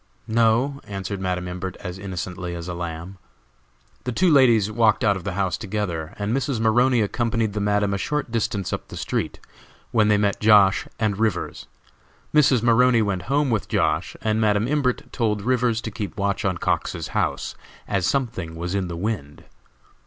[0.25, 3.19] "No," answered Madam Imbert, as innocently as a lamb.
[4.03, 6.59] The two ladies walked out of the house together, and Mrs.
[6.59, 9.39] Maroney accompanied the Madam a short distance up the street,
[9.91, 10.87] when they met Josh.
[10.99, 11.67] and Rivers.
[12.33, 12.63] Mrs.
[12.63, 17.09] Maroney went home with Josh., and Madam Imbert told Rivers to keep watch on Cox's
[17.09, 17.53] house,
[17.87, 19.43] as something was in the wind.